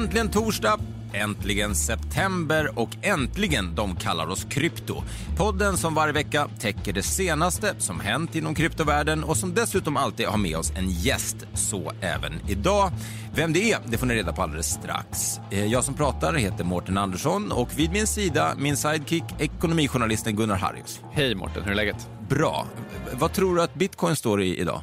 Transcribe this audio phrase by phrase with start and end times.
[0.00, 0.80] Äntligen torsdag,
[1.12, 5.02] äntligen september och äntligen de kallar oss krypto.
[5.36, 10.26] Podden som varje vecka täcker det senaste som hänt inom kryptovärlden och som dessutom alltid
[10.26, 11.36] har med oss en gäst.
[11.54, 12.90] Så även idag.
[13.34, 15.38] Vem det är, det får ni reda på alldeles strax.
[15.50, 20.56] Eh, Jag som pratar heter Mårten Andersson och vid min sida min sidekick ekonomijournalisten Gunnar
[20.56, 21.00] Harrius.
[21.12, 22.08] Hej Mårten, hur är läget?
[22.28, 22.66] Bra.
[23.12, 24.82] Vad tror du att bitcoin står i idag?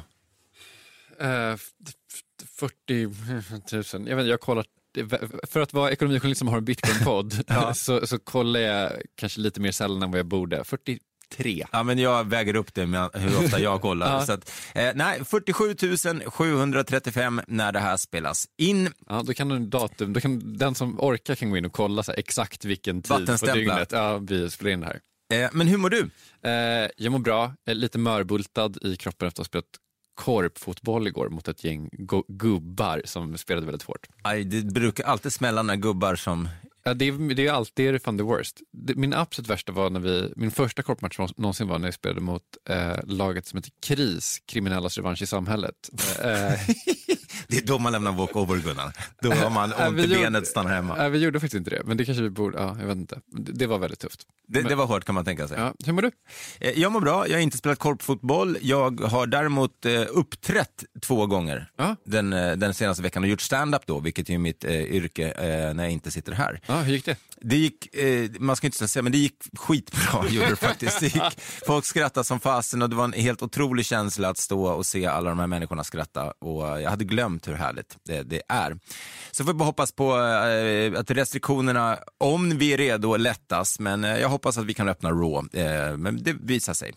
[1.22, 1.56] Uh,
[2.58, 3.12] 40 000.
[4.08, 4.64] Jag, vet, inte, jag kollar,
[5.48, 7.74] för att vara ekonomijournalist som har en bitcoin-podd Ja.
[7.74, 10.64] så, så kollar jag kanske lite mer sällan än vad jag borde.
[10.64, 11.66] 43.
[11.72, 14.12] Ja, men jag väger upp det med hur ofta jag kollar.
[14.18, 14.26] Ja.
[14.26, 15.74] så att, eh, nej, 47
[16.26, 18.90] 735 när det här spelas in.
[19.08, 22.02] Ja, då kan den datum, då kan den som orkar kan gå in och kolla
[22.02, 25.00] så här, exakt vilken tid på dygnet ja, vi spelar in det här.
[25.32, 26.10] Eh, men hur mår du?
[26.42, 29.66] Eh, jag mår bra, lite mörbultad i kroppen efter att ha spelat
[30.18, 31.90] korpfotboll igår mot ett gäng
[32.28, 34.06] gubbar som spelade väldigt hårt.
[34.22, 36.48] Aj, det brukar alltid smälla när gubbar som...
[36.88, 38.56] Ja, det, är, det är alltid fan the worst.
[38.72, 42.20] Det, min absolut värsta var när vi, min första korpmatch någonsin var när jag spelade
[42.20, 45.74] mot eh, laget som heter KRIS, Kriminellas revansch i samhället.
[46.22, 46.28] Eh,
[47.48, 48.92] Det är då man lämnar walkover, Gunnar.
[49.22, 51.04] Då har man ont i benet, stannar hemma.
[51.04, 53.20] eh, vi gjorde faktiskt inte det, men det kanske vi borde, ja, jag vet inte.
[53.26, 54.20] Det, det var väldigt tufft.
[54.48, 55.58] Det, det var hårt kan man tänka sig.
[55.58, 56.10] Ja, hur mår du?
[56.60, 58.58] Eh, Jag mår bra, jag har inte spelat korpfotboll.
[58.60, 61.96] Jag har däremot eh, uppträtt två gånger Ja.
[62.04, 65.74] den, eh, den senaste veckan och gjort stand-up då, vilket är mitt eh, yrke eh,
[65.74, 66.60] när jag inte sitter här.
[66.66, 67.16] Ja, hur gick det?
[67.40, 71.00] Det gick, eh, man ska inte säga, men det gick skitbra gjorde det faktiskt.
[71.00, 74.66] Det gick, folk skrattade som fasen och det var en helt otrolig känsla att stå
[74.66, 78.42] och se alla de här människorna skratta och jag hade glömt hur härligt det, det
[78.48, 78.78] är.
[79.30, 84.04] Så får vi bara hoppas på eh, att restriktionerna, om vi är redo, lättas, men
[84.04, 86.92] eh, jag hoppas att vi kan öppna Raw, eh, men det visar sig.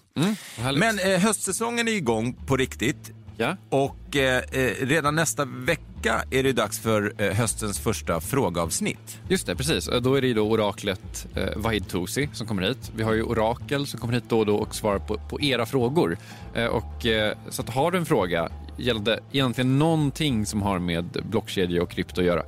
[0.58, 0.80] härligt.
[0.80, 3.12] Men eh, höstsäsongen är igång på riktigt.
[3.42, 3.56] Ja.
[3.70, 9.20] Och eh, eh, redan nästa vecka är det dags för eh, höstens första frågeavsnitt.
[9.28, 9.88] Just det, precis.
[9.88, 12.92] Eh, Då är det ju då oraklet eh, Vahid Tosi som kommer hit.
[12.96, 15.66] Vi har ju orakel som kommer hit då och då och svarar på, på era
[15.66, 16.18] frågor.
[16.54, 21.06] Eh, och, eh, så att har du en fråga gällande egentligen någonting som har med
[21.30, 22.44] blockkedja och krypto att göra.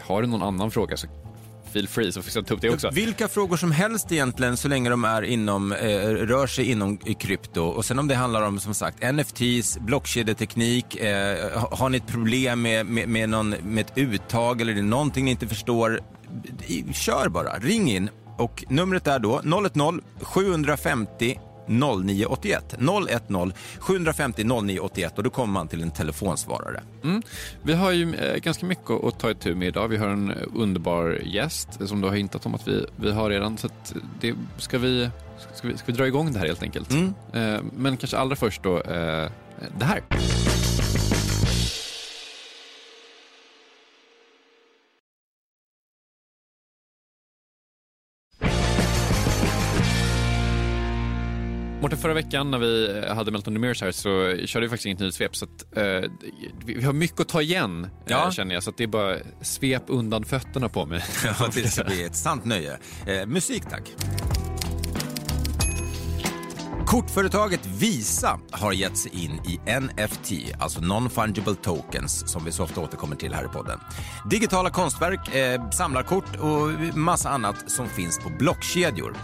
[0.00, 1.06] Har du någon annan fråga så
[1.72, 2.90] feel free så får jag ta upp det också.
[2.90, 7.14] Vilka frågor som helst egentligen så länge de är inom, eh, rör sig inom eh,
[7.14, 7.62] krypto.
[7.62, 12.62] Och sen om det handlar om som sagt NFTs, blockkedjeteknik, eh, har ni ett problem
[12.62, 16.00] med, med, med, någon, med ett uttag eller det är någonting ni inte förstår,
[16.92, 18.10] kör bara, ring in.
[18.38, 21.38] Och numret är då 010 750
[21.70, 22.74] 0981.
[22.78, 26.82] 010 750 0981 och då kommer man till en telefonsvarare.
[27.04, 27.22] Mm.
[27.62, 29.88] Vi har ju eh, ganska mycket att ta itu med idag.
[29.88, 33.58] Vi har en underbar gäst som du har hintat om att vi, vi har redan.
[33.58, 33.68] Så
[34.20, 35.10] det, ska, vi,
[35.54, 36.90] ska, vi, ska vi dra igång det här helt enkelt?
[36.90, 37.14] Mm.
[37.32, 39.30] Eh, men kanske allra först då eh,
[39.78, 40.02] det här.
[51.90, 54.98] Mårten, förra veckan när vi hade Melton the Mirrors här så körde vi faktiskt inget
[54.98, 55.36] nyhetssvep.
[55.36, 56.10] Så att, eh,
[56.64, 58.24] vi, har mycket att ta igen, Ja.
[58.24, 58.62] eh, känner jag.
[58.62, 61.04] Så det är bara svep undan fötterna på mig.
[61.24, 62.78] Ja, det ska bli ett sant nöje.
[63.06, 63.82] Eh, musik tack.
[66.86, 72.80] Kortföretaget Visa har gett sig in i NFT, alltså Non-Fungible Tokens, som vi så ofta
[72.80, 73.78] återkommer till här i podden.
[74.30, 79.14] Digitala konstverk, eh, samlarkort och massa annat som finns på blockkedjor.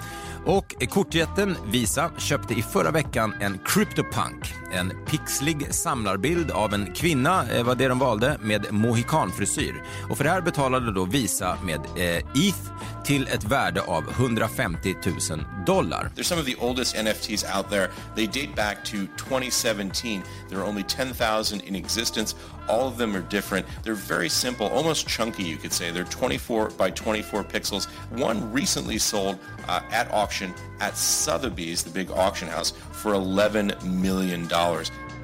[0.47, 7.53] Och kortjätten Visa köpte i förra veckan en CryptoPunk, en pixlig samlarbild av en kvinna,
[7.53, 9.83] eh, var det de valde, med mohikanfrisyr.
[10.11, 12.71] Och för det här betalade då Visa med eh, ETH
[13.07, 14.97] till ett värde av 150
[15.31, 16.11] 000 dollar.
[16.15, 17.91] They're some of the oldest NFTs out there.
[18.15, 20.23] They date back to 2017.
[20.49, 22.35] There are only 10,000 in existence.
[22.69, 23.67] All of them are different.
[23.85, 25.93] They're very simple, almost chunky, you could say.
[25.93, 27.87] They're 24 by 24 pixels.
[28.11, 29.39] One recently sold
[29.69, 34.49] uh, at auction at Sotheby's, the big auction house, for $11 million.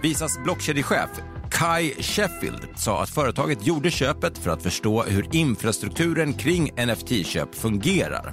[0.01, 6.73] Visas blockkedjechef Kai Sheffield sa att företaget gjorde köpet för att förstå hur infrastrukturen kring
[6.87, 8.33] NFT-köp fungerar.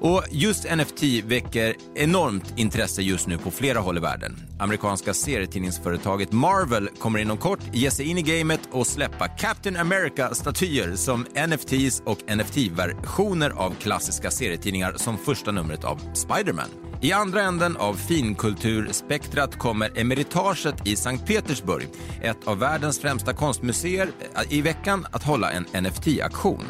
[0.00, 4.36] Och just NFT väcker enormt intresse just nu på flera håll i världen.
[4.58, 10.96] Amerikanska serietidningsföretaget Marvel kommer inom kort ge sig in i gamet och släppa Captain America-statyer
[10.96, 16.89] som NFTs och NFT-versioner av klassiska serietidningar som första numret av Spiderman.
[17.02, 21.88] I andra änden av finkulturspektrat kommer Emeritaget i Sankt Petersburg,
[22.22, 26.64] ett av världens främsta konstmuseer, eh, i veckan att hålla en NFT-aktion.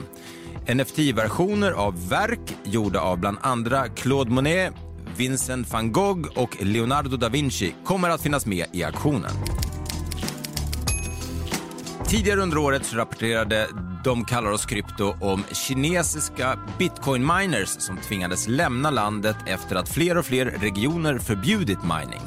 [0.66, 4.74] NFT-versioner av verk gjorda av bland andra Claude Monet,
[5.16, 9.32] Vincent van Gogh och Leonardo da Vinci kommer att finnas med i aktionen.
[12.06, 13.68] Tidigare under året så rapporterade
[14.04, 20.26] de kallar oss krypto om kinesiska bitcoin-miners som tvingades lämna landet efter att fler och
[20.26, 22.22] fler regioner förbjudit mining.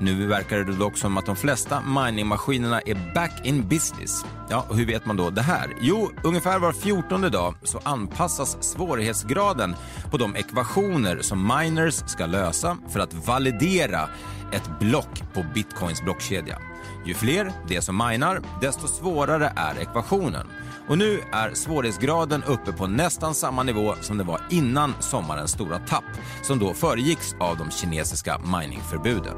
[0.00, 4.24] Nu verkar det dock som att de flesta miningmaskinerna är back in business.
[4.50, 5.76] Ja, och hur vet man då det här?
[5.80, 9.76] Jo, ungefär var fjortonde dag så anpassas svårighetsgraden
[10.10, 14.08] på de ekvationer som miners ska lösa för att validera
[14.52, 16.58] ett block på bitcoins blockkedja.
[17.06, 20.46] Ju fler det som minar, desto svårare är ekvationen.
[20.88, 25.78] Och nu är svårighetsgraden uppe på nästan samma nivå som det var innan sommarens stora
[25.78, 26.04] tapp,
[26.42, 29.36] som då föregicks av de kinesiska miningförbuden.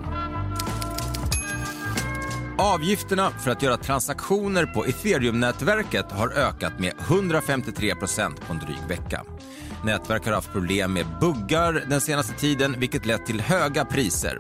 [2.58, 8.88] Avgifterna för att göra transaktioner på ethereum-nätverket har ökat med 153 procent på en dryg
[8.88, 9.22] vecka.
[9.86, 14.38] Nätverk har haft problem med buggar den senaste tiden, vilket lett till höga priser.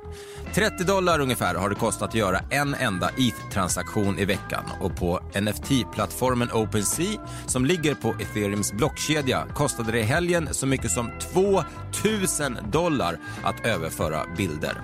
[0.54, 5.20] 30 dollar ungefär har det kostat att göra en enda ETH-transaktion i veckan och på
[5.34, 11.10] NFT-plattformen OpenSea, som ligger på ethereums blockkedja, kostade det i helgen så mycket som
[11.92, 14.80] 2000 dollar att överföra bilder.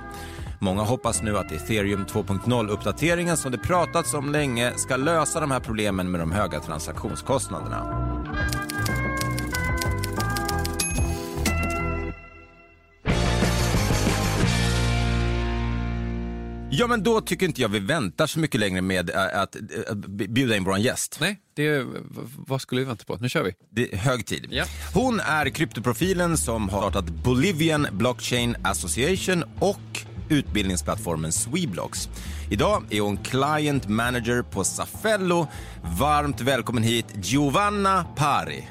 [0.59, 5.61] Många hoppas nu att ethereum 2.0-uppdateringen som det pratats om länge ska lösa de här
[5.61, 8.13] problemen med de höga transaktionskostnaderna.
[16.75, 19.57] Ja, men då tycker inte jag vi väntar så mycket längre med att
[20.09, 21.19] bjuda in vår gäst.
[21.21, 21.87] Nej, det,
[22.37, 23.17] vad skulle vi vänta på?
[23.17, 23.53] Nu kör vi.
[23.71, 24.47] Det är hög tid.
[24.51, 24.65] Ja.
[24.95, 32.09] Hon är kryptoprofilen som har startat Bolivian Blockchain Association och utbildningsplattformen Sweblocks.
[32.51, 35.47] Idag är hon client manager på Safello.
[35.99, 38.69] Varmt välkommen hit Giovanna Pari.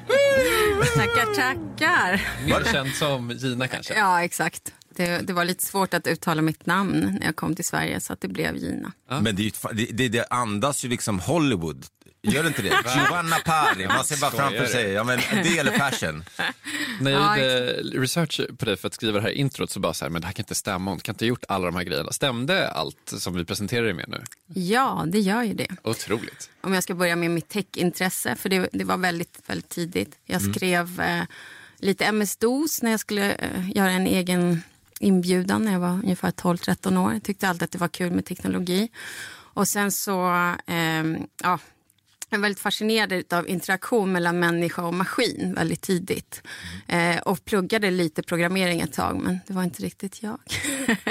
[0.96, 2.28] Tackar, tackar.
[2.46, 3.94] Mer känd som Gina kanske?
[3.94, 4.72] Ja, exakt.
[4.96, 8.12] Det, det, var lite svårt att uttala mitt namn när jag kom till Sverige så
[8.12, 8.92] att det blev Gina.
[9.08, 9.20] Ja.
[9.20, 9.52] Men det,
[9.90, 11.86] det, det, andas ju liksom Hollywood.
[12.22, 12.68] Gör det inte det?
[12.96, 14.90] Giovanna Pari, man ser bara framför sig.
[14.90, 16.24] Ja, men det gäller fashion.
[17.00, 20.04] När jag gjorde research på dig för att skriva det här introt så bara så
[20.04, 20.90] här, men det här kan inte stämma.
[20.90, 22.12] Hon kan inte ha gjort alla de här grejerna.
[22.12, 24.22] Stämde allt som vi presenterar dig med nu?
[24.46, 25.68] Ja, det gör ju det.
[25.82, 26.50] Otroligt.
[26.60, 30.18] Om jag ska börja med mitt techintresse, för det, det var väldigt, väldigt tidigt.
[30.26, 30.54] Jag mm.
[30.54, 31.20] skrev mm.
[31.20, 31.26] eh,
[31.78, 34.62] lite MS-DOS när jag skulle eh, göra en egen
[35.02, 37.12] inbjudan när jag var ungefär 12-13 år.
[37.12, 38.88] Jag tyckte alltid att det var kul med teknologi.
[39.54, 40.26] Och sen så,
[40.66, 41.04] eh,
[41.42, 41.58] ja,
[42.32, 46.42] jag är väldigt fascinerad av interaktion mellan människa och maskin väldigt tidigt.
[46.88, 50.38] Eh, och pluggade lite programmering ett tag, men det var inte riktigt jag.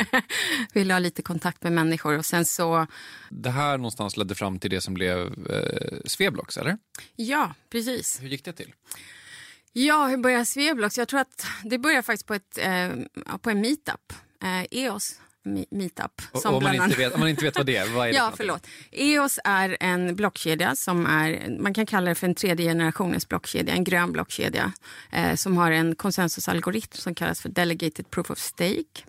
[0.74, 2.88] Ville ha lite kontakt med människor och sen så...
[3.30, 6.78] Det här någonstans ledde fram till det som blev eh, Sveblocks, eller?
[7.16, 8.18] Ja, precis.
[8.22, 8.74] Hur gick det till?
[9.74, 10.98] Ja, hur började Sveblox?
[10.98, 12.90] Jag tror att det började faktiskt på, ett, eh,
[13.42, 14.14] på en meetup.
[14.44, 15.20] Eh, EOS
[15.72, 16.22] meetup.
[16.34, 18.18] Som om, man inte vet, om man inte vet vad det är, vad är det
[18.18, 18.68] Ja, förlåt.
[18.92, 23.74] EOS är en blockkedja som är, man kan kalla det för en tredje generationens blockkedja,
[23.74, 24.74] en grön blockkedja
[25.12, 29.04] eh, som har en konsensusalgoritm som kallas för Delegated Proof of Stake.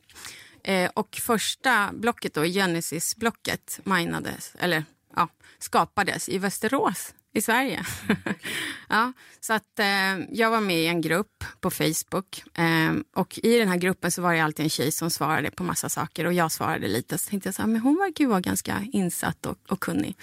[0.64, 4.85] Eh, och första blocket, då, Genesis-blocket, minades, eller
[5.16, 5.28] ja,
[5.59, 7.84] skapades i Västerås i Sverige.
[8.88, 13.58] ja, så att, eh, jag var med i en grupp på Facebook eh, och i
[13.58, 16.32] den här gruppen så var det alltid en tjej som svarade på massa saker och
[16.32, 17.18] jag svarade lite.
[17.18, 20.16] Så tänkte jag så här, men hon verkar ju vara ganska insatt och, och kunnig.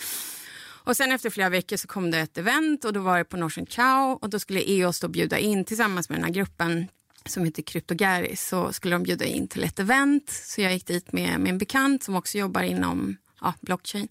[0.83, 3.37] Och sen efter flera veckor så kom det ett event och då var det på
[3.37, 6.87] Norsen Chow och då skulle EOS då bjuda in tillsammans med den här gruppen
[7.25, 10.29] som heter Kryptogaris så skulle de bjuda in till ett event.
[10.29, 14.07] Så jag gick dit med, en bekant som också jobbar inom ja, blockchain.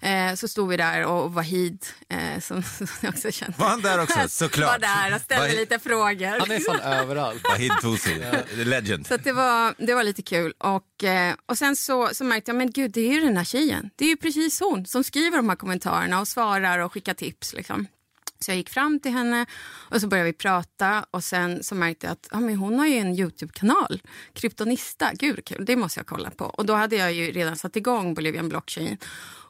[0.00, 3.54] Eh, så stod vi där och Wahid, eh, som, som jag också kände.
[3.58, 4.18] Var han där också?
[4.28, 4.70] Såklart.
[4.70, 5.58] var där och ställde Wahid.
[5.58, 6.40] lite frågor.
[6.40, 7.42] Han är fan överallt.
[7.48, 8.22] Wahid Tosi,
[8.54, 9.06] legend.
[9.06, 10.52] Så det, var, det var lite kul.
[10.58, 13.44] Och, eh, och sen så, så märkte jag, men gud, det är ju den här
[13.44, 13.90] tjejen.
[13.96, 17.52] Det är ju precis hon som skriver de här kommentarerna och svarar och skickar tips.
[17.52, 17.86] Liksom.
[18.40, 19.46] Så jag gick fram till henne
[19.90, 22.86] och så började vi prata och sen så märkte jag att ja, men hon har
[22.86, 24.02] ju en Youtube-kanal,
[24.32, 26.44] Kryptonista, gud kul, det måste jag kolla på.
[26.44, 28.98] Och då hade jag ju redan satt igång Bolivian Blockchain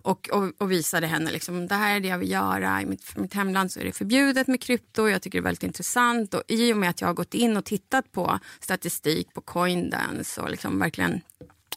[0.06, 2.82] och, och, och visade henne liksom, det här är det jag vill göra.
[2.82, 5.08] I mitt, mitt hemland så är det förbjudet med krypto.
[5.08, 6.34] Jag tycker det är väldigt intressant.
[6.34, 10.40] Och I och med att jag har gått in och tittat på statistik på Coindance
[10.40, 11.20] och liksom verkligen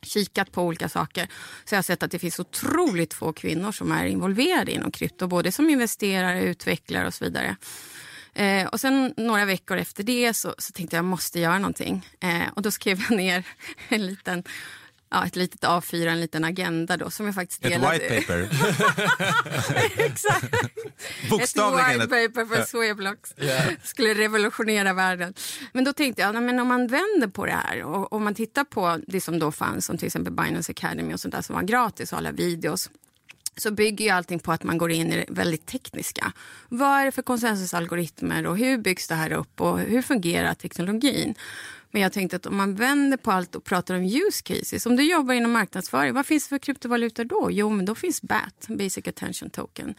[0.01, 1.27] kikat på olika saker
[1.65, 5.27] så jag har sett att det finns otroligt få kvinnor som är involverade inom krypto,
[5.27, 7.55] både som investerare, utvecklare och så vidare.
[8.33, 12.07] Eh, och sen några veckor efter det så, så tänkte jag måste göra någonting.
[12.19, 13.43] Eh, och då skrev jag ner
[13.89, 14.43] en liten
[15.11, 17.95] ja, ett litet A4, en liten agenda då som jag faktiskt delade.
[17.95, 18.49] Ett white paper.
[20.05, 20.55] Exakt.
[21.29, 22.01] Bokstavligen.
[22.01, 23.33] Ett white paper för Sweblox.
[23.37, 23.73] Yeah.
[23.83, 25.33] Skulle revolutionera världen.
[25.73, 28.63] Men då tänkte jag, men om man vänder på det här och om man tittar
[28.63, 31.63] på det som då fanns som till exempel Binance Academy och sånt där som var
[31.63, 32.89] gratis och alla videos
[33.59, 36.33] så bygger ju allting på att man går in i det väldigt tekniska.
[36.69, 41.35] Vad är det för konsensusalgoritmer och hur byggs det här upp och hur fungerar teknologin?
[41.91, 44.85] Men jag tänkte att om man vänder på allt och pratar om use cases.
[44.85, 47.47] Om du jobbar inom marknadsföring, vad finns det för kryptovalutor då?
[47.51, 49.95] Jo, men då finns BAT, Basic Attention Token.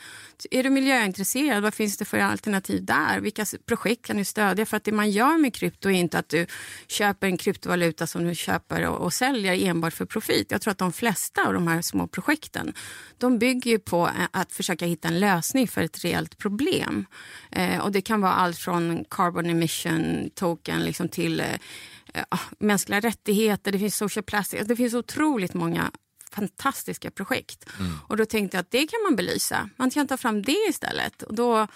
[0.51, 3.21] Är du miljöintresserad, vad finns det för alternativ där?
[3.21, 4.67] Vilka projekt kan du stödja?
[4.67, 6.47] För att det man gör med krypto är inte att du
[6.87, 10.51] köper en kryptovaluta som du köper och, och säljer enbart för profit.
[10.51, 12.75] Jag tror att de flesta av de här små projekten,
[13.19, 17.07] de bygger på eh, att försöka hitta en lösning för ett reellt problem.
[17.51, 21.47] Eh, och det kan vara allt från carbon emission token liksom till eh,
[22.15, 22.25] eh,
[22.59, 25.91] mänskliga rättigheter, det finns social plastic, det finns otroligt många
[26.31, 27.65] fantastiska projekt.
[27.79, 27.93] Mm.
[28.07, 29.71] Och då tänkte jag att det kan man belysa.
[29.77, 31.23] Man kan ta fram det istället.
[31.23, 31.67] Och då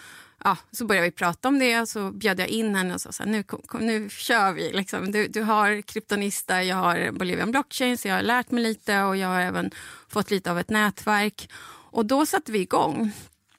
[0.44, 3.12] ja, så började vi prata om det och så bjöd jag in henne och sa
[3.12, 4.72] så här, nu, kom, nu kör vi.
[4.72, 5.12] Liksom.
[5.12, 9.16] Du, du har kryptonista, jag har Bolivian blockchain så jag har lärt mig lite och
[9.16, 9.70] jag har även
[10.08, 11.48] fått lite av ett nätverk.
[11.90, 13.12] Och då satte vi igång.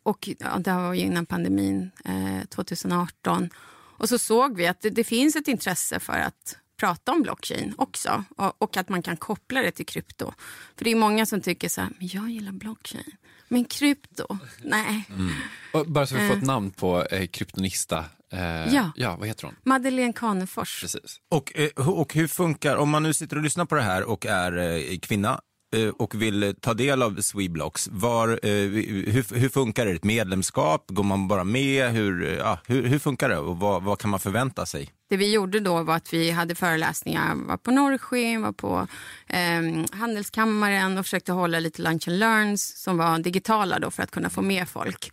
[0.03, 3.49] Och ja, det var ju innan pandemin, eh, 2018.
[3.97, 7.73] Och så såg vi att det, det, finns ett intresse för att prata om blockchain
[7.77, 10.33] också och, och, att man kan koppla det till krypto.
[10.77, 13.11] För det är många som tycker så här, men jag gillar blockchain.
[13.47, 15.05] Men krypto, nej.
[15.09, 15.93] Mm.
[15.93, 16.47] bara så vi får ett eh.
[16.47, 18.05] namn på eh, kryptonista.
[18.31, 18.91] Eh, ja.
[18.95, 19.55] ja, vad heter hon?
[19.63, 20.81] Madeleine Kanefors.
[20.81, 21.17] Precis.
[21.31, 24.25] Och, eh, och hur funkar, om man nu sitter och lyssnar på det här och
[24.25, 25.39] är eh, kvinna
[25.73, 29.91] Eh, och vill ta del av Sweblocks, var, eh, hur, hur, funkar det?
[29.91, 30.85] Ett medlemskap?
[30.87, 31.91] Går man bara med?
[31.91, 34.89] Hur, eh, ja, hur, hur funkar det och vad, vad, kan man förvänta sig?
[35.09, 38.87] Det vi gjorde då var att vi hade föreläsningar, var på Norrsken, var på
[39.27, 44.11] eh, Handelskammaren och försökte hålla lite lunch and learns som var digitala då för att
[44.11, 45.11] kunna få med folk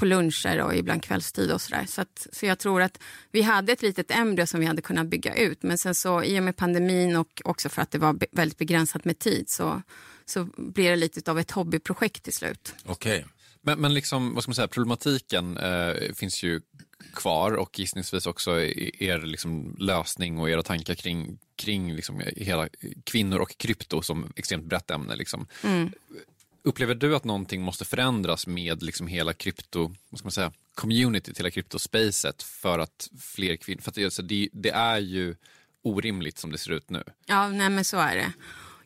[0.00, 1.84] på luncher och ibland kvällstid och sådär.
[1.88, 2.98] Så, att, så jag tror att
[3.32, 5.62] vi hade ett litet embryo som vi hade kunnat bygga ut.
[5.62, 9.04] Men sen så i och med pandemin och också för att det var väldigt begränsat
[9.04, 9.82] med tid så,
[10.24, 12.74] så blir det lite av ett hobbyprojekt till slut.
[12.84, 13.18] Okej.
[13.18, 13.30] Okay.
[13.62, 16.60] Men, men liksom, vad ska man säga, problematiken eh, finns ju
[17.14, 22.68] kvar och gissningsvis också er liksom lösning och era tankar kring, kring liksom hela
[23.04, 25.16] kvinnor och krypto som extremt brett ämne.
[25.16, 25.46] Liksom.
[25.64, 25.92] Mm.
[26.62, 31.32] Upplever du att någonting måste förändras med liksom hela krypto, vad ska man säga, community,
[31.36, 35.36] hela kryptospacet för att fler kvinnor, för att det, alltså, det, det är ju
[35.82, 37.02] orimligt som det ser ut nu.
[37.26, 38.32] Ja, nej men så är det.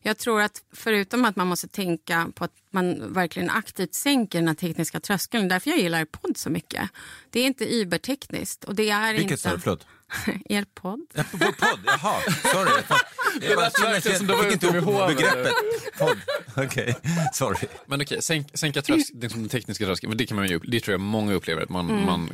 [0.07, 4.49] Jag tror att förutom att man måste tänka på att man verkligen aktivt sänker den
[4.49, 6.91] här tekniska tröskeln, därför jag gillar podd så mycket.
[7.31, 9.59] Det är inte übertekniskt och det är Vilket inte...
[9.59, 9.87] Förlåt?
[10.49, 11.07] Er podd.
[11.15, 11.81] Ja, vår podd?
[11.87, 12.21] Jaha,
[12.53, 12.83] sorry.
[13.41, 15.55] Jag, jag, jag, jag, jag fick inte ihop begreppet
[15.99, 16.19] podd.
[16.57, 16.95] Okej, okay.
[17.33, 17.69] sorry.
[17.87, 20.59] Men okej, okay, sänk, sänka trösk, liksom den tekniska tröskeln, men det kan man ju,
[20.59, 22.07] det tror jag många upplever, att man, mm.
[22.07, 22.31] man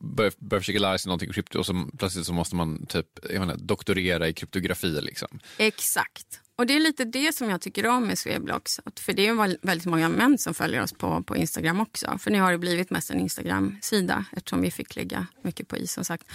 [0.00, 3.40] börjar, börjar försöka lära sig någonting krypto och så plötsligt så måste man typ, jag
[3.40, 5.38] menar, doktorera i kryptografi liksom.
[5.58, 6.40] Exakt.
[6.58, 8.80] Och det är lite det som jag tycker om med Sveblocks.
[9.00, 12.18] För det är väldigt många män som följer oss på, på Instagram också.
[12.18, 15.92] För nu har det blivit mest en Instagram-sida eftersom vi fick lägga mycket på is
[15.92, 16.26] som sagt.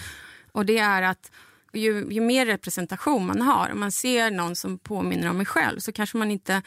[0.54, 1.30] Och det är att
[1.72, 5.78] ju, ju mer representation man har, om man ser någon som påminner om mig själv
[5.78, 6.62] så kanske man inte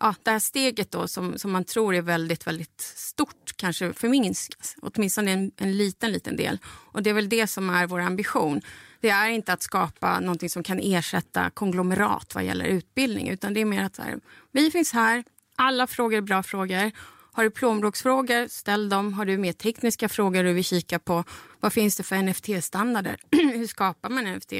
[0.00, 4.76] ja, det här steget då som, som man tror är väldigt, väldigt stort kanske förminskas.
[4.82, 6.58] Åtminstone en, en liten, liten del.
[6.64, 8.60] Och det är väl det som är vår ambition.
[9.00, 13.60] Det är inte att skapa någonting som kan ersätta konglomerat vad gäller utbildning, utan det
[13.60, 14.20] är mer att här,
[14.52, 15.24] vi finns här,
[15.56, 16.90] alla frågor är bra frågor
[17.38, 19.12] har du plånboksfrågor, ställ dem.
[19.12, 21.24] Har du mer tekniska frågor du vill kika på,
[21.60, 23.16] vad finns det för NFT-standarder?
[23.30, 24.52] Hur skapar man NFT?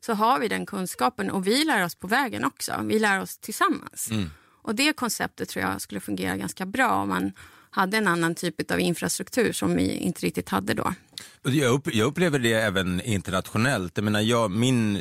[0.00, 2.72] Så har vi den kunskapen och vi lär oss på vägen också.
[2.82, 4.10] Vi lär oss tillsammans.
[4.10, 4.30] Mm.
[4.62, 7.32] Och det konceptet tror jag skulle fungera ganska bra om man
[7.70, 10.94] hade en annan typ av infrastruktur som vi inte riktigt hade då.
[11.42, 13.92] Jag, upp, jag, upplever det även internationellt.
[13.94, 14.94] Jag, menar, jag, min,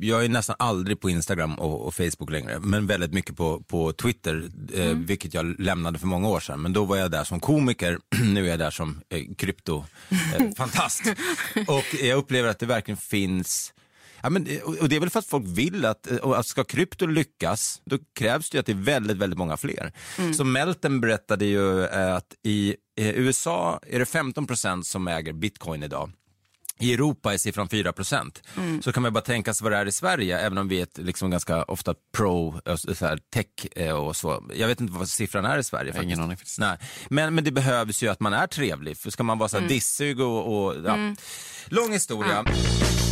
[0.00, 3.92] jag är nästan aldrig på Instagram och, och Facebook längre, men väldigt mycket på, på
[3.92, 5.06] Twitter, eh, mm.
[5.06, 6.62] vilket jag lämnade för många år sedan.
[6.62, 11.06] Men då var jag där som komiker, nu är jag där som eh, kryptofantast.
[11.06, 13.72] Eh, och jag upplever att det verkligen finns
[14.26, 14.46] Ja, men,
[14.80, 17.98] och det är väl för att folk vill att, och att ska krypto lyckas, då
[18.14, 19.92] krävs det att det är väldigt, väldigt många fler.
[20.18, 20.34] Mm.
[20.34, 25.82] Så Melton berättade ju eh, att i USA är det 15 procent som äger bitcoin
[25.82, 26.12] idag.
[26.78, 28.42] I Europa är siffran 4 procent.
[28.56, 28.82] Mm.
[28.82, 30.82] Så kan man bara tänka sig vad det är i Sverige, även om vi är
[30.82, 34.44] ett liksom ganska ofta pro, eh, så här, tech eh, och så.
[34.54, 35.92] Jag vet inte vad siffran är i Sverige.
[35.92, 36.04] Faktiskt.
[36.04, 36.36] Ingen aning.
[36.58, 36.78] Nej.
[37.08, 38.96] Men, men det behövs ju att man är trevlig.
[38.96, 39.68] För ska man vara så här mm.
[39.68, 40.94] dissig och, och ja.
[40.94, 41.16] Mm.
[41.66, 42.44] Lång historia.
[42.46, 43.05] Ja.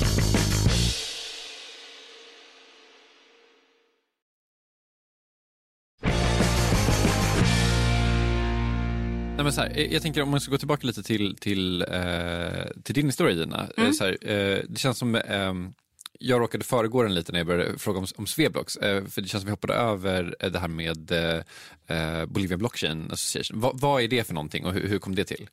[9.44, 12.82] Nej, men så här, jag tänker om man ska gå tillbaka lite till, till, eh,
[12.82, 13.68] till din historia Gina.
[13.76, 13.92] Mm.
[13.92, 15.54] Så här, eh, det känns som eh,
[16.18, 18.76] jag råkade föregå den lite när jag började fråga om, om Sveblox.
[18.76, 21.12] Eh, för det känns som vi hoppade över det här med
[21.86, 23.60] eh, Bolivia Blockchain Association.
[23.60, 25.48] Va, vad är det för någonting och hur, hur kom det till?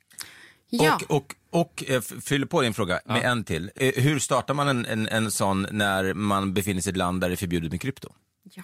[0.70, 0.98] Ja.
[1.08, 3.70] Och, och, och eh, fyller på din fråga med en till.
[3.74, 7.20] Eh, hur startar man en, en, en sån när man befinner sig i ett land
[7.20, 8.12] där det är förbjudet med krypto?
[8.54, 8.62] Ja.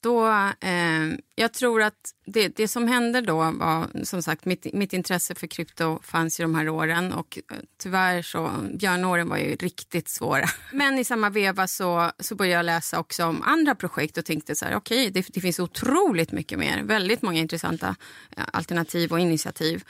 [0.00, 0.28] Då,
[0.60, 5.34] eh, jag tror att det, det som hände då var som sagt mitt, mitt intresse
[5.34, 10.08] för krypto fanns ju de här åren och eh, tyvärr så björnåren var ju riktigt
[10.08, 10.44] svåra.
[10.72, 14.54] Men i samma veva så, så började jag läsa också om andra projekt och tänkte
[14.54, 17.96] så här okej okay, det, det finns otroligt mycket mer, väldigt många intressanta
[18.36, 19.84] eh, alternativ och initiativ.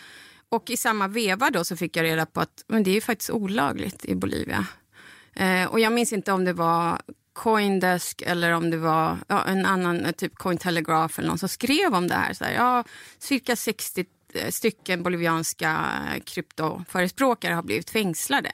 [0.48, 3.30] Och i samma veva då så fick jag reda på att men det är faktiskt
[3.30, 4.66] olagligt i Bolivia.
[5.34, 7.00] Eh, och jag minns inte om det var
[7.38, 11.94] Coindesk eller om det var ja, en annan, eh, typ Cointelegraph eller någon som skrev
[11.94, 12.34] om det här.
[12.34, 12.84] Så här ja,
[13.18, 14.04] cirka 60
[14.34, 18.50] eh, stycken bolivianska eh, kryptoförespråkare har blivit fängslade.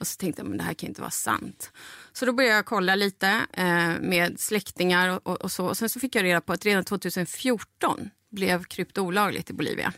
[0.00, 1.72] Och så tänkte jag, men det här kan inte vara sant.
[2.12, 5.66] Så då började jag kolla lite eh, med släktingar och, och, och, så.
[5.66, 9.92] Och sen så fick jag reda på att redan 2014 blev krypto olagligt i Bolivia.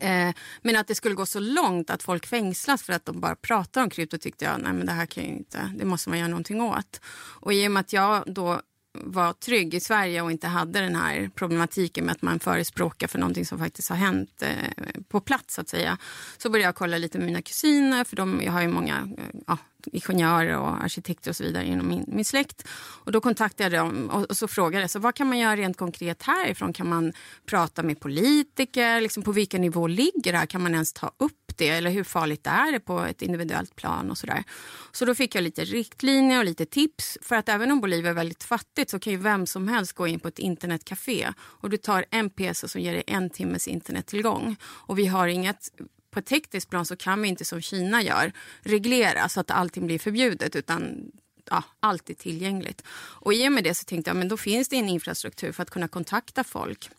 [0.00, 3.36] Eh, men att det skulle gå så långt att folk fängslas för att de bara
[3.36, 6.18] pratar om krypto tyckte jag, nej men det här kan ju inte, det måste man
[6.18, 7.00] göra någonting åt.
[7.40, 8.60] Och i och med att jag då
[8.92, 13.18] var trygg i Sverige och inte hade den här problematiken med att man förespråkar för
[13.18, 15.98] någonting som faktiskt har hänt eh, på plats så att säga.
[16.38, 19.40] Så började jag kolla lite med mina kusiner, för de, jag har ju många eh,
[19.46, 22.68] ja, ingenjörer och arkitekter och så vidare inom min, min släkt.
[23.04, 25.56] Och då kontaktade jag dem och, och, så frågade jag så vad kan man göra
[25.56, 26.72] rent konkret härifrån?
[26.72, 27.12] Kan man
[27.46, 29.00] prata med politiker?
[29.00, 30.46] Liksom på vilken nivå ligger det här?
[30.46, 31.68] Kan man ens ta upp det?
[31.68, 34.10] Eller hur farligt är det på ett individuellt plan?
[34.10, 34.44] och Så där.
[34.92, 37.18] Så då fick jag lite riktlinjer och lite tips.
[37.22, 40.06] För att även om Bolivia är väldigt fattigt så kan ju vem som helst gå
[40.06, 44.56] in på ett internetcafé och du tar en peso som ger dig en timmes internettillgång.
[44.62, 45.70] Och vi har inget
[46.10, 49.86] på ett tekniskt plan så kan vi inte som Kina gör reglera så att allting
[49.86, 51.10] blir förbjudet utan
[51.50, 52.82] ja, allt är tillgängligt.
[52.90, 55.62] Och i och med det så tänkte jag men då finns det en infrastruktur för
[55.62, 56.90] att kunna kontakta folk.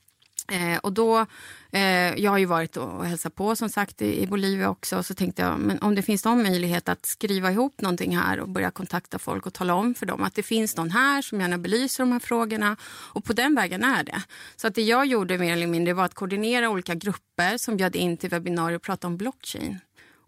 [0.51, 1.25] Eh, och då,
[1.71, 5.03] eh, jag har ju varit och hälsat på som sagt i, i Bolivia också.
[5.03, 8.49] Så tänkte jag, men om det finns någon möjlighet att skriva ihop någonting här och
[8.49, 11.57] börja kontakta folk och tala om för dem att det finns någon här som gärna
[11.57, 12.77] belyser de här frågorna.
[13.13, 14.23] Och på den vägen är det.
[14.55, 17.95] Så att det jag gjorde mer eller mindre var att koordinera olika grupper som bjöd
[17.95, 19.79] in till webbinarier och prata om blockchain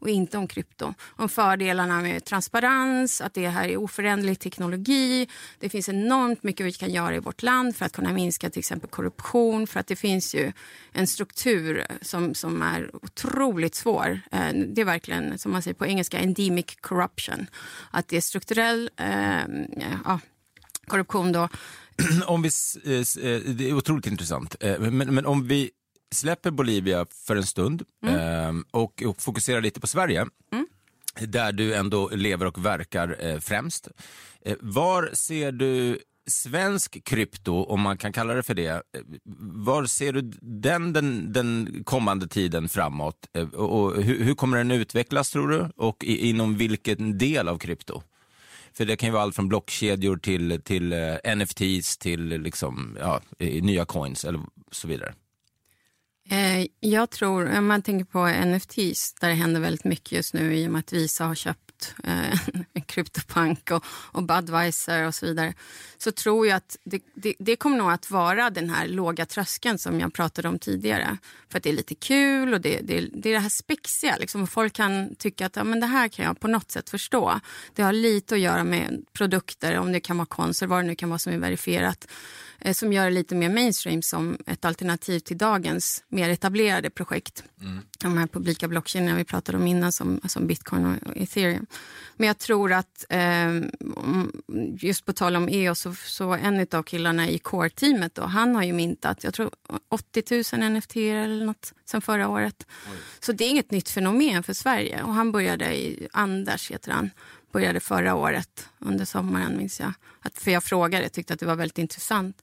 [0.02, 0.94] och inte om krypto.
[1.16, 5.28] Om fördelarna med transparens, att det här är oföränderlig teknologi.
[5.60, 8.60] Det finns enormt mycket vi kan göra i vårt land för att kunna minska till
[8.60, 9.68] exempel korruption.
[9.68, 10.52] För att det finns ju
[10.92, 14.20] en struktur som, som är otroligt svår.
[14.32, 17.48] Eh, det är verkligen, som man säger på engelska, endemic corruption.
[17.92, 19.40] Att det är strukturell eh,
[20.06, 20.20] ja,
[20.88, 21.50] korruption då.
[22.26, 22.50] Om vi,
[22.86, 25.72] eh, eh, det är otroligt intressant, men, men om vi
[26.12, 28.66] släpper Bolivia för en stund mm.
[28.72, 30.26] och, och, fokuserar lite på Sverige.
[30.52, 30.68] Mm.
[31.20, 33.88] Där du ändå lever och verkar eh, främst.
[34.46, 39.02] Eh, var ser du svensk krypto, om man kan kalla det för det, eh,
[39.40, 43.28] var ser du den den, den kommande tiden framåt?
[43.54, 45.70] Och, och hur, hur, kommer den utvecklas tror du?
[45.76, 48.02] Och i, inom vilken del av krypto?
[48.74, 50.94] För det kan ju vara allt från blockkedjor till, till
[51.38, 54.40] NFTs till liksom, ja, nya coins eller
[54.72, 55.14] så vidare.
[56.32, 60.56] Eh, jag tror, om man tänker på NFTs, där det händer väldigt mycket just nu
[60.56, 62.40] i och med att Visa har köpt eh,
[62.86, 65.54] CryptoPunk och, och Budweiser och så vidare,
[65.98, 69.78] så tror jag att det, det, det, kommer nog att vara den här låga tröskeln
[69.78, 71.18] som jag pratade om tidigare.
[71.50, 74.18] För att det är lite kul och det, det, det är det här spexiga.
[74.20, 74.48] Liksom.
[74.48, 77.40] Folk kan tycka att ja, men det här kan jag på något sätt förstå.
[77.76, 80.88] Det har lite att göra med produkter, om det kan vara konst eller vad det
[80.88, 82.08] nu kan vara som är verifierat.
[82.62, 87.44] Eh, som gör det lite mer mainstream som ett alternativ till dagens mer etablerade projekt.
[88.00, 91.66] De här publika blockkedjorna vi pratade om innan som, som bitcoin och ethereum.
[92.18, 93.62] Men jag tror att, eh,
[94.80, 98.64] just på tal om EOS, så, så en av killarna i core-teamet, då, han har
[98.64, 99.52] ju mintat jag tror
[99.90, 102.68] 80 000 NFT eller något sen förra året.
[102.92, 102.98] Oj.
[103.20, 105.04] Så det är inget nytt fenomen för Sverige.
[105.04, 107.10] Och han började i, Anders heter han,
[107.52, 109.94] började förra året under sommaren minns jag.
[110.22, 112.42] Att, för jag frågade, tyckte att det var väldigt intressant.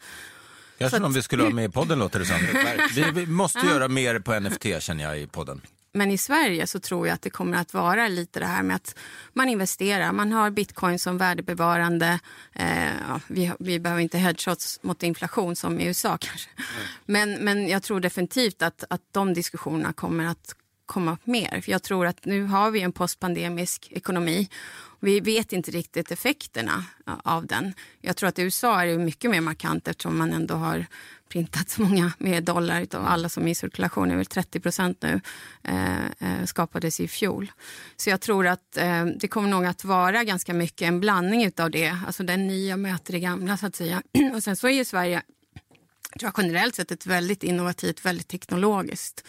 [0.79, 2.37] Kanske någon vi skulle ha med i podden låter det som.
[2.95, 5.61] Vi, vi måste göra mer på NFT känner jag i podden.
[5.93, 8.77] Men i Sverige så tror jag att det kommer att vara lite det här med
[8.77, 8.95] att
[9.33, 10.13] man investerar.
[10.13, 12.21] Man har bitcoin som värdebevarande.
[12.53, 16.51] Eh, ja, vi, vi, behöver inte headshots mot inflation som i USA kanske.
[16.57, 16.89] Mm.
[17.07, 20.55] Men, men jag tror definitivt att, att de diskussionerna kommer att
[20.89, 21.61] komma upp mer.
[21.61, 24.49] För jag tror att nu har vi en postpandemisk ekonomi.
[25.01, 26.85] Vi vet inte riktigt effekterna
[27.25, 27.75] av den.
[28.01, 30.87] Jag tror att i USA är det mycket mer markant eftersom man ändå har
[31.29, 35.21] printat så många mer dollar av alla som är i cirkulation, Över 30 procent nu,
[35.63, 37.53] eh, eh, skapades i fjol.
[37.97, 41.71] Så jag tror att eh, det kommer nog att vara ganska mycket en blandning av
[41.71, 44.03] det, alltså den nya möter det gamla så att säga.
[44.35, 45.23] Och sen så är ju Sverige
[46.19, 49.25] tror jag generellt sett ett väldigt innovativt, väldigt teknologiskt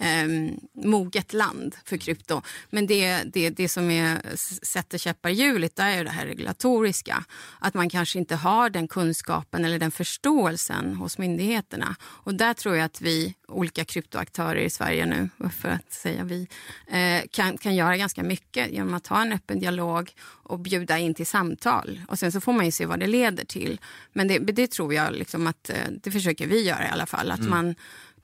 [0.00, 2.42] eh, moget land för krypto.
[2.70, 4.36] Men det, det, det som är,
[4.66, 7.24] sätter käppar i hjulet är det här regulatoriska.
[7.58, 11.96] Att man kanske inte har den kunskapen eller den förståelsen hos myndigheterna.
[12.02, 16.48] Och där tror jag att vi, olika kryptoaktörer i Sverige nu, för att säga vi,
[16.86, 20.12] eh, kan, kan göra ganska mycket genom att ha en öppen dialog
[20.50, 22.00] och bjuda in till samtal.
[22.08, 23.80] Och sen så får man ju se vad det leder till.
[24.12, 27.30] Men det, det tror jag liksom att, eh, det försöker vi göra i alla fall.
[27.30, 27.50] Att mm.
[27.50, 27.74] man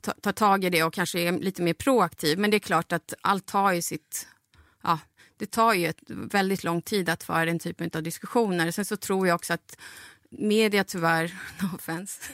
[0.06, 2.38] ta, ta tag i det och kanske är lite mer proaktiv.
[2.38, 4.28] Men det är klart att allt tar ju sitt...
[4.82, 4.98] Ja,
[5.36, 8.70] det tar ju ett väldigt lång tid att föra den typen av diskussioner.
[8.70, 9.78] Sen så tror jag också att
[10.30, 12.20] media tyvärr, no offense,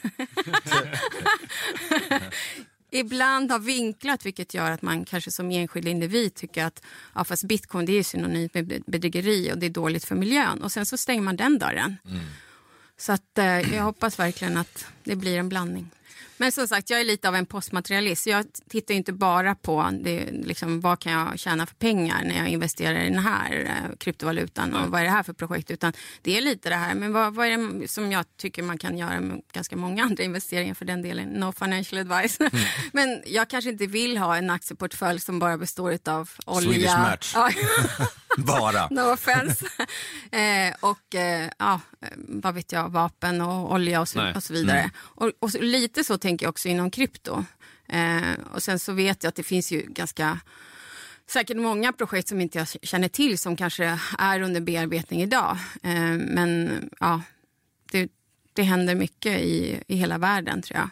[2.91, 6.83] ibland har vinklat vilket gör att man kanske som enskild individ tycker att
[7.15, 10.63] ja, fast bitcoin det är synonymt med bedrägeri och det är dåligt för miljön.
[10.63, 11.97] Och sen så stänger man den dörren.
[12.05, 12.21] Mm.
[12.97, 15.91] Så att, eh, jag hoppas verkligen att det blir en blandning.
[16.37, 18.27] Men som sagt, jag är lite av en postmaterialist.
[18.27, 22.49] Jag tittar inte bara på det, liksom, vad kan jag tjäna för pengar när jag
[22.49, 25.71] investerar i den här eh, kryptovalutan och vad är det här för projekt.
[25.71, 28.79] Utan det är lite det här, men vad, vad är det som jag tycker man
[28.79, 31.29] kan göra med ganska många andra investeringar för den delen.
[31.29, 32.41] No financial advice.
[32.41, 32.53] Mm.
[32.93, 36.71] men jag kanske inte vill ha en aktieportfölj som bara består av olja.
[36.71, 37.35] Swedish match.
[38.37, 38.89] bara.
[38.91, 39.67] no offense.
[40.33, 41.81] eh, och eh, ja,
[42.17, 44.79] vad vet jag, vapen och olja och så, och så vidare.
[44.79, 44.91] Mm.
[44.97, 47.45] Och, och så, lite så så tänker jag också inom krypto.
[47.89, 50.41] Eh, och sen så vet jag att det finns ju ganska
[51.27, 55.59] säkert många projekt som inte jag känner till som kanske är under bearbetning idag.
[55.83, 56.71] Eh, men
[57.01, 57.23] ja,
[57.93, 58.11] det,
[58.53, 60.91] det händer mycket i, i hela världen tror jag.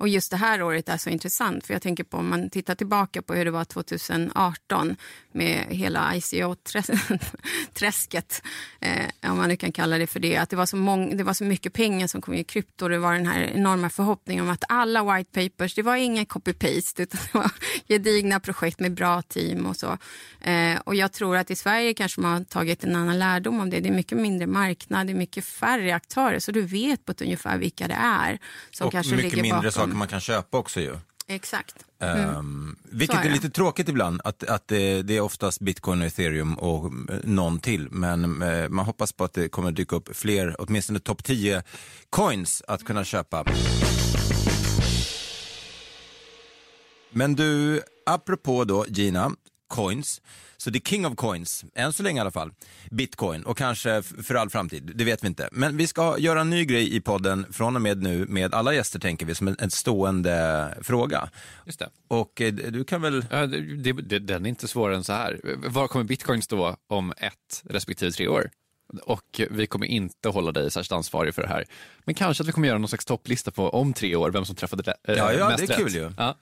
[0.00, 2.74] Och just det här året är så intressant för jag tänker på om man tittar
[2.74, 4.96] tillbaka på hur det var 2018
[5.32, 8.42] med hela ICO-träsket,
[8.80, 10.36] eh, om man nu kan kalla det för det.
[10.36, 12.88] Att det var, så mång, det var så mycket pengar som kom i krypto.
[12.88, 17.02] Det var den här enorma förhoppningen om att alla white papers, det var ingen copy-paste
[17.02, 17.50] utan det var
[17.88, 19.98] gedigna projekt med bra team och så.
[20.40, 23.70] Eh, och jag tror att i Sverige kanske man har tagit en annan lärdom om
[23.70, 23.80] det.
[23.80, 27.22] Det är mycket mindre marknad, det är mycket färre aktörer så du vet på ett
[27.22, 28.38] ungefär vilka det är
[28.70, 29.72] som och kanske mycket ligger mindre bakom.
[29.72, 30.96] saker man kan köpa också ju.
[31.26, 31.84] Exakt.
[31.98, 32.36] Mm.
[32.36, 36.06] Um, vilket är, är, lite tråkigt ibland, att, att det, det, är oftast bitcoin och
[36.06, 37.88] ethereum och eh, någon till.
[37.90, 41.62] Men uh, man hoppas på att det kommer dyka upp fler, åtminstone topp 10
[42.10, 43.44] coins att kunna köpa.
[47.10, 49.32] Men du, apropå då Gina,
[49.68, 50.20] coins,
[50.60, 52.52] så det är king of coins, än så länge i alla fall.
[52.90, 55.48] Bitcoin och kanske för all framtid, det vet vi inte.
[55.52, 58.74] Men vi ska göra en ny grej i podden från och med nu med alla
[58.74, 61.30] gäster tänker vi som en, stående fråga.
[61.66, 61.88] Just det.
[62.08, 63.24] Och eh, du kan väl...
[63.30, 65.40] Ja, det, det, den är inte svårare än så här.
[65.66, 68.50] Var kommer bitcoin stå om ett respektive tre år?
[69.02, 71.64] Och vi kommer inte hålla dig särskilt ansvarig för det här.
[72.04, 74.56] Men kanske att vi kommer göra någon slags topplista på om tre år, vem som
[74.56, 76.12] träffade äh, ja, ja, mest det är kul ju.
[76.16, 76.36] Ja.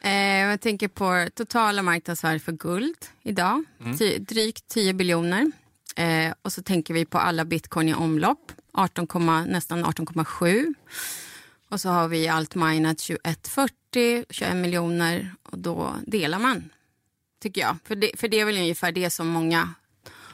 [0.00, 4.24] Eh, jag tänker på totala marknadsvärde för guld idag, mm.
[4.24, 5.52] drygt 10 biljoner.
[5.96, 9.06] Eh, och så tänker vi på alla bitcoin i omlopp, 18,
[9.46, 10.74] nästan 18,7.
[11.68, 16.70] Och så har vi allt minat 2140, 21 miljoner och då delar man,
[17.42, 17.76] tycker jag.
[17.84, 19.74] För det, för det är väl ungefär det som många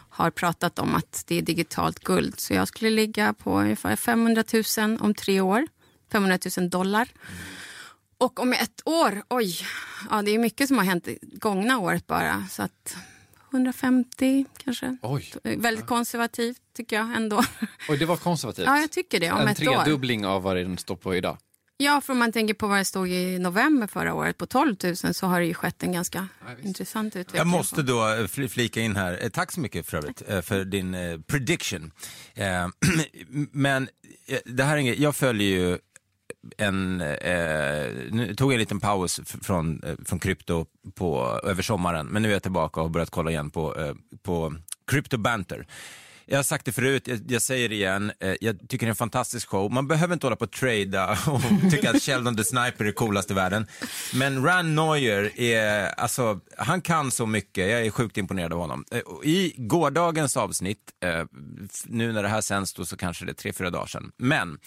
[0.09, 2.41] har pratat om att det är digitalt guld.
[2.41, 4.45] Så jag skulle ligga på ungefär 500
[4.79, 5.67] 000 om tre år,
[6.13, 7.09] 500 000 dollar.
[7.29, 7.43] Mm.
[8.23, 9.57] Och om ett år, oj,
[10.11, 12.47] ja, det är mycket som har hänt gångna året bara.
[12.51, 12.97] Så att
[13.51, 14.97] 150 kanske.
[15.03, 15.33] Oj.
[15.43, 17.43] Väldigt konservativt tycker jag ändå.
[17.89, 18.67] Oj, det var konservativt?
[18.67, 19.33] Ja, jag tycker det.
[19.33, 20.31] Om en ett tredubbling år.
[20.31, 21.39] av vad den står på idag?
[21.77, 24.77] Ja, för om man tänker på vad det stod i november förra året på 12
[24.85, 26.29] 000 så har det ju skett en ganska
[26.63, 27.39] intressant utveckling.
[27.39, 30.41] Jag måste då eh, fl- flika in här, Eh, tack så mycket för övrigt eh,
[30.41, 31.93] för din prediction.
[33.53, 33.89] Men
[34.45, 35.79] det här är jag följer ju
[36.59, 42.07] en, eh, nu tog jag en liten paus från, eh, från krypto på, över sommaren,
[42.07, 44.55] men nu är jag tillbaka och har börjat kolla igen på, eh, på
[44.87, 45.67] Crypto Banter.
[46.27, 48.91] Jag har sagt det förut, jag, jag säger det igen, eh, jag tycker det är
[48.91, 49.73] en fantastisk show.
[49.73, 53.31] Man behöver inte hålla på och trada och tycka att Sheldon the Sniper är coolast
[53.31, 53.67] i världen.
[54.15, 58.85] Men Ran Neuer är, alltså, han kan så mycket, jag är sjukt imponerad av honom.
[58.91, 61.25] Eh, I gårdagens avsnitt, eh,
[61.85, 64.59] nu när det här sänds då så kanske det är tre, fyra dagar sedan, men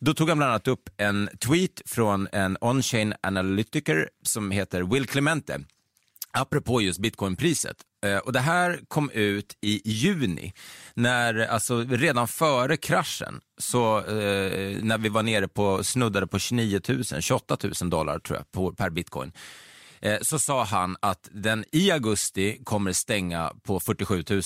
[0.00, 5.06] då tog han bland annat upp en tweet från en on-chain analytiker som heter Will
[5.06, 5.60] Clemente
[6.32, 7.76] apropå just bitcoinpriset.
[8.04, 10.52] Eh, och det här kom ut i juni,
[10.94, 16.80] när, alltså redan före kraschen, så eh, när vi var nere på, snuddade på 29
[16.88, 19.32] 000, 28 000 dollar tror jag, på, per bitcoin.
[20.00, 24.42] Eh, så sa han att den i augusti kommer stänga på 47 000.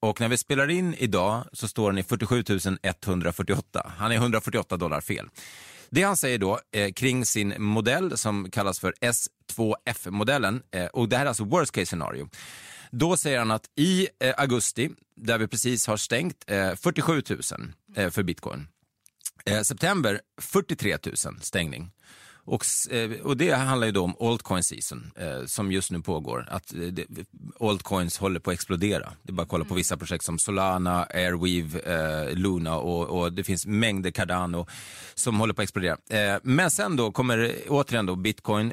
[0.00, 2.44] Och när vi spelar in idag så står den i 47
[2.82, 3.92] 148.
[3.96, 5.28] Han är 148 dollar fel.
[5.90, 11.16] Det han säger då eh, kring sin modell som kallas för S2F-modellen, eh, och det
[11.16, 12.28] här är alltså worst case scenario.
[12.90, 17.40] Då säger han att i eh, augusti, där vi precis har stängt, eh, 47 000
[17.96, 18.68] eh, för bitcoin.
[19.44, 21.90] Eh, september 43 000 stängning.
[22.48, 26.48] Och, eh, och det handlar ju då om altcoin season eh, som just nu pågår.
[26.50, 27.06] Att eh, det,
[27.60, 29.12] altcoins håller på att explodera.
[29.22, 33.32] Det är bara att kolla på vissa projekt som Solana, Airweave, eh, Luna och, och
[33.32, 34.66] det finns mängder Cardano
[35.14, 35.96] som håller på att explodera.
[36.10, 38.72] Eh, men sen då kommer återigen då bitcoin,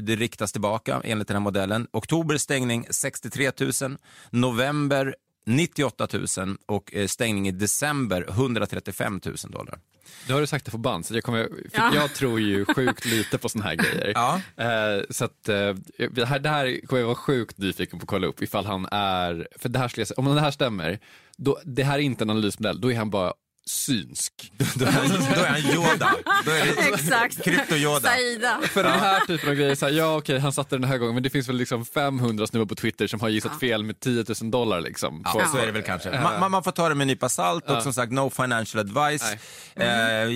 [0.00, 1.86] det riktas tillbaka enligt den här modellen.
[1.92, 3.50] Oktober stängning 63
[3.82, 3.96] 000,
[4.30, 5.14] november
[5.48, 6.08] 98
[6.38, 9.78] 000 och eh, stängning i december 135 000 dollar.
[10.28, 11.90] Nu har du sagt det på band, så jag, kommer, för Ja.
[11.94, 14.12] jag tror ju sjukt lite på såna här grejer.
[14.14, 14.40] Ja.
[14.56, 15.74] Eh, så att, eh,
[16.10, 18.86] det, här, det här kommer jag vara sjukt nyfiken på att kolla upp ifall han
[18.92, 20.98] är, för det här skulle jag, säga- om det här stämmer,
[21.36, 23.32] då, det här är inte en analysmodell, då är han bara
[23.68, 24.52] synsk.
[24.74, 26.14] Då är då är han Yoda.
[26.44, 27.44] Då är det Exakt.
[27.44, 28.00] krypto-Yoda.
[28.00, 28.60] Saida.
[28.62, 31.14] För den här typen av grejer, så här, ja okej han satte den här gången
[31.14, 34.24] men det finns väl liksom 500 snubbar på Twitter som har gissat fel med 10
[34.42, 35.22] 000 dollar liksom.
[35.24, 36.20] Ja, På- så är det väl kanske.
[36.20, 38.80] Man, man, man får ta det med en nypa salt och som sagt, no financial
[38.80, 39.24] advice.
[39.76, 39.86] Eh,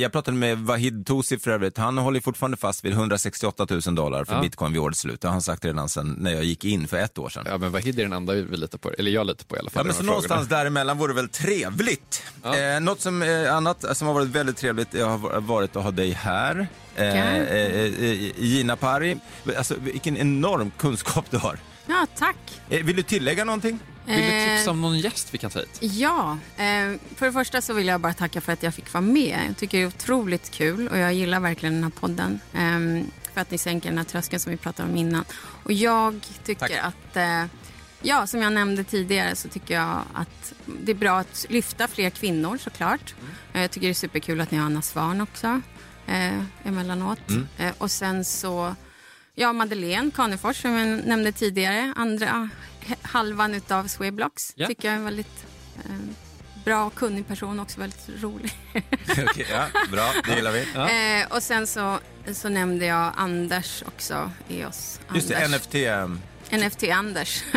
[0.00, 1.78] jag pratade med Wahid Tosi för övrigt.
[1.78, 4.40] Han håller fortfarande fast vid 168 000 dollar för Ja.
[4.40, 5.20] bitcoin vid årets slut.
[5.20, 7.44] Det har han sagt redan sedan när jag gick in för ett år sedan.
[7.48, 9.70] Ja men Wahid är den enda vi litar på, eller jag litar på i alla
[9.70, 9.80] fall.
[9.80, 12.22] Ja, men så någonstans däremellan vore väl trevligt.
[12.42, 12.56] Ja.
[12.56, 15.90] Eh, något som, eh, annat som har varit väldigt trevligt jag har varit att ha
[15.90, 16.66] dig här.
[16.96, 19.16] Eh, eh, eh, Gina Pari,
[19.58, 21.58] alltså, vilken enorm kunskap du har.
[21.86, 22.60] Ja, tack.
[22.68, 23.78] Eh, vill du tillägga någonting?
[24.06, 25.78] Vill du tipsa om någon gäst vi kan ta hit?
[25.80, 26.38] Ja,
[27.16, 29.38] för det första så vill jag bara tacka för att jag fick vara med.
[29.48, 32.40] Jag tycker det är otroligt kul och jag gillar verkligen den här podden.
[32.52, 35.24] Eh, för att ni sänker den här tröskeln som vi pratade om innan.
[35.62, 36.78] Och jag tycker Tack.
[36.82, 37.16] att,
[38.02, 42.10] ja som jag nämnde tidigare så tycker jag att det är bra att lyfta fler
[42.10, 43.14] kvinnor såklart.
[43.52, 45.60] Eh, jag tycker det är superkul att ni har Anna Svan också
[46.06, 47.18] eh, emellanåt.
[47.58, 48.74] Eh, och sen så
[49.34, 51.92] Ja, Madeleine Kanefors som jag nämnde tidigare.
[51.96, 52.48] Andra
[53.02, 54.66] halvan utav Sweblocks Ja.
[54.66, 55.46] tycker jag är en väldigt
[55.84, 55.96] eh,
[56.64, 58.52] bra och kunnig person, också väldigt rolig.
[59.28, 60.66] Okej, ja, bra, det gillar vi.
[60.74, 60.88] Ja.
[60.90, 61.98] Eh, och sen så,
[62.32, 65.00] så nämnde jag Anders också, EOS.
[65.14, 65.60] Just det, Anders.
[65.60, 65.74] NFT,
[66.52, 67.42] NFT Anders.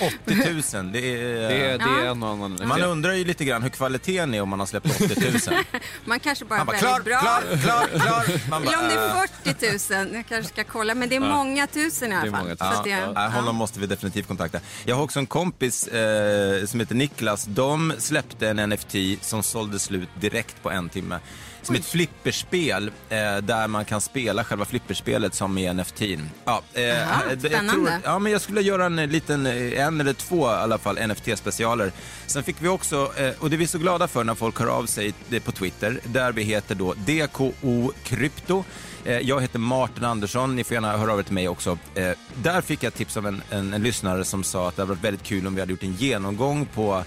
[0.00, 0.92] 80 000.
[0.92, 2.10] Det är, Det, är- det är Ja.
[2.10, 2.58] en och annan.
[2.66, 5.64] Man undrar ju lite grann hur kvaliteten är om man har släppt 80 000.
[6.04, 7.20] Man kanske bara är bara väldigt klar, bra.
[7.20, 8.50] klar, klar, klar.
[8.50, 10.94] Man Eller om det bara, är 40 000, jag kanske ska kolla.
[10.94, 12.42] Men det är många tusen i alla Det är fall.
[12.42, 12.98] många Så tusen.
[12.98, 14.60] Ja, ja, honom måste vi definitivt kontakta.
[14.84, 17.44] Jag har också en kompis eh, som heter Niklas.
[17.44, 21.18] De släppte en NFT som sålde slut direkt på en timme.
[21.62, 26.00] Som ett flipperspel eh, där man kan spela själva flipperspelet som i NFT.
[26.44, 27.06] Ja, eh, jag
[27.40, 28.00] spännande.
[28.04, 31.92] ja, men jag skulle göra en liten, eh, en eller två i alla fall NFT-specialer.
[32.26, 34.66] Sen fick vi också, eh, och det är vi så glada för när folk hör
[34.66, 35.12] av sig
[35.44, 38.64] på Twitter, där vi heter då DKO Krypto.
[39.04, 41.78] Eh, Jag heter Martin Andersson, ni får gärna höra av er till mig också.
[41.94, 44.92] Eh, Där fick jag tips av en, en, en lyssnare som sa att det hade
[44.92, 47.04] varit väldigt kul om vi hade gjort en genomgång på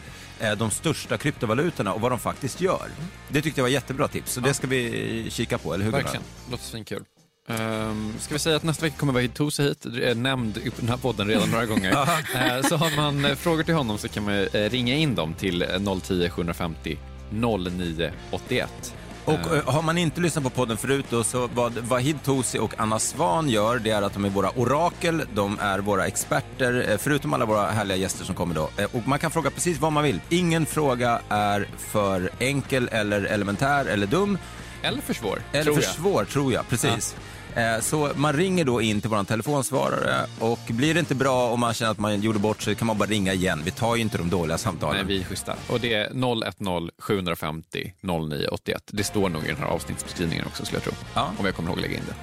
[0.57, 2.87] de största kryptovalutorna och vad de faktiskt gör.
[3.29, 5.91] Det tyckte jag var jättebra tips, så det ska vi kika på, eller hur?
[5.91, 7.03] Verkligen, låter svinkul.
[7.47, 10.71] Um, ska vi säga att nästa vecka kommer Wahid Toose hit, Det är nämnd i
[10.79, 11.93] den här podden redan några gånger.
[12.35, 15.33] Eh, så har man eh, frågor till honom så kan man eh, ringa in dem
[15.33, 16.97] till eh, 010 750
[17.31, 18.95] 0981.
[19.25, 22.73] Och eh, har man inte lyssnat på podden förut då, så vad Wahid Tosi och
[22.77, 26.97] Anna Svan gör, det är att de är våra orakel, de är våra experter, eh,
[26.97, 28.69] förutom alla våra härliga gäster som kommer då.
[28.77, 30.21] Eh, Och man kan fråga precis vad man vill.
[30.29, 34.37] Ingen fråga är för enkel eller elementär eller dum.
[34.81, 35.91] Eller för svår, Eller tror för jag.
[35.91, 36.67] svår, tror jag.
[36.69, 37.15] Precis.
[37.55, 41.59] Eh, Så man ringer då in till vår telefonsvarare och blir det inte bra och
[41.59, 43.61] man känner att man gjorde bort sig kan man bara ringa igen.
[43.65, 44.95] Vi tar ju inte de dåliga samtalen.
[44.95, 45.55] Nej, vi är schyssta.
[45.69, 48.83] Och det är 010 750 0981.
[48.87, 50.93] Det står nog i den här avsnittsbeskrivningen också, skulle jag tro.
[51.13, 51.31] Ja.
[51.39, 52.15] Om jag kommer ihåg att lägga in det.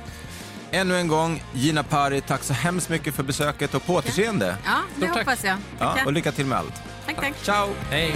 [0.76, 4.56] Ännu en gång, Gina Pari, tack så hemskt mycket för besöket och på återseende.
[4.64, 5.26] Ja, det Stort tack.
[5.26, 5.56] hoppas jag.
[5.78, 6.82] Ja, och lycka till med allt.
[7.06, 7.34] Tack, tack.
[7.42, 7.68] Ciao!
[7.90, 8.14] Hej!